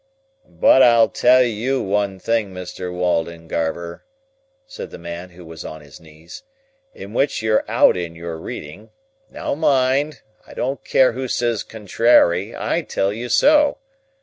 [0.59, 2.91] "But I'll tell you one thing, Mr.
[2.91, 4.03] Waldengarver,"
[4.65, 6.41] said the man who was on his knees,
[6.95, 8.89] "in which you're out in your reading.
[9.29, 10.21] Now mind!
[10.47, 13.77] I don't care who says contrairy; I tell you so.